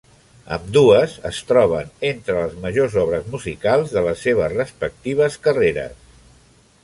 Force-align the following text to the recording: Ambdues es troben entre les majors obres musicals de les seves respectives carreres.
Ambdues 0.55 1.11
es 1.29 1.41
troben 1.49 1.91
entre 2.09 2.37
les 2.39 2.55
majors 2.63 2.97
obres 3.03 3.29
musicals 3.35 3.93
de 3.97 4.05
les 4.07 4.25
seves 4.29 4.53
respectives 4.57 5.37
carreres. 5.47 6.01